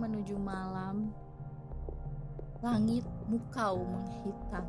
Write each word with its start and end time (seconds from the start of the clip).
menuju 0.00 0.36
malam, 0.40 1.12
langit 2.64 3.04
mukau 3.28 3.84
menghitam. 3.84 4.66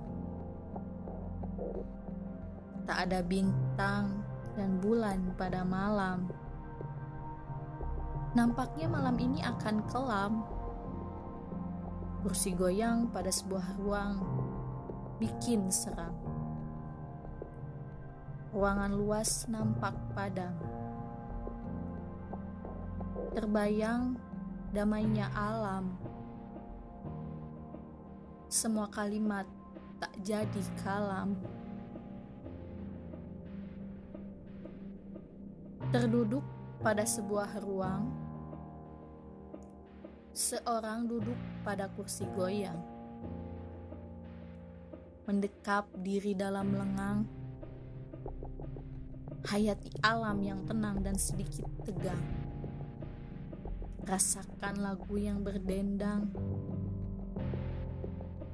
Tak 2.84 2.98
ada 3.08 3.20
bintang 3.24 4.24
dan 4.60 4.80
bulan 4.84 5.32
pada 5.40 5.64
malam. 5.64 6.28
Nampaknya 8.32 8.88
malam 8.92 9.16
ini 9.20 9.44
akan 9.44 9.76
kelam. 9.92 10.34
Kursi 12.22 12.54
goyang 12.54 13.10
pada 13.10 13.34
sebuah 13.34 13.82
ruang 13.82 14.16
bikin 15.20 15.68
seram. 15.68 16.16
Ruangan 18.56 18.94
luas 18.94 19.48
nampak 19.52 19.96
padam. 20.16 20.56
Terbayang 23.32 24.31
damainya 24.72 25.28
alam. 25.36 26.00
Semua 28.48 28.88
kalimat 28.88 29.44
tak 30.00 30.12
jadi 30.24 30.64
kalam. 30.80 31.36
Terduduk 35.92 36.44
pada 36.80 37.04
sebuah 37.04 37.60
ruang, 37.60 38.16
seorang 40.32 41.04
duduk 41.04 41.36
pada 41.68 41.92
kursi 41.92 42.24
goyang, 42.32 42.80
mendekap 45.28 45.92
diri 46.00 46.32
dalam 46.32 46.72
lengang, 46.72 47.28
hayati 49.52 49.92
alam 50.00 50.40
yang 50.40 50.64
tenang 50.64 51.04
dan 51.04 51.20
sedikit 51.20 51.68
tegang. 51.84 52.51
Rasakan 54.02 54.82
lagu 54.82 55.16
yang 55.18 55.46
berdendang 55.46 56.34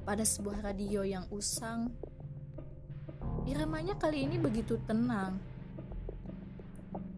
pada 0.04 0.24
sebuah 0.24 0.64
radio 0.64 1.04
yang 1.04 1.24
usang. 1.28 1.92
Iramanya 3.48 3.96
kali 3.96 4.28
ini 4.28 4.36
begitu 4.36 4.80
tenang 4.84 5.40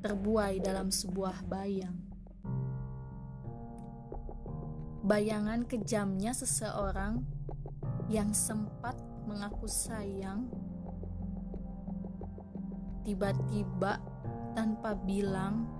terbuai 0.00 0.58
dalam 0.64 0.88
sebuah 0.88 1.44
bayang. 1.44 1.94
Bayangan 5.04 5.64
kejamnya 5.68 6.32
seseorang 6.32 7.24
yang 8.08 8.32
sempat 8.34 8.96
mengaku 9.28 9.68
sayang, 9.68 10.50
tiba-tiba 13.06 14.02
tanpa 14.52 14.98
bilang, 14.98 15.79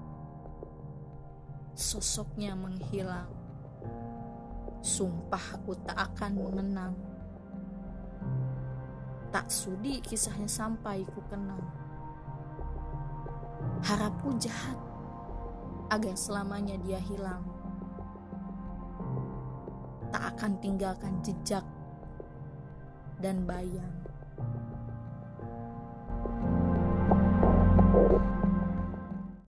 sosoknya 1.75 2.57
menghilang. 2.57 3.31
Sumpah 4.81 5.61
aku 5.61 5.77
tak 5.85 5.97
akan 5.97 6.33
mengenang. 6.41 6.95
Tak 9.31 9.47
sudi 9.47 10.03
kisahnya 10.03 10.51
sampai 10.51 11.07
ku 11.07 11.23
kenang 11.31 11.63
harapku 13.85 14.37
jahat 14.37 14.77
agar 15.91 16.15
selamanya 16.15 16.77
dia 16.85 17.01
hilang. 17.01 17.43
Tak 20.11 20.37
akan 20.37 20.53
tinggalkan 20.59 21.15
jejak 21.23 21.65
dan 23.23 23.47
bayang. 23.47 24.10